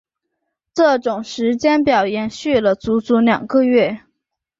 [0.73, 4.01] 这种时间表延续了足足两个月。